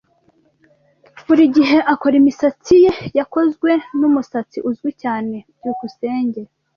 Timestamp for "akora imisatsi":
1.93-2.73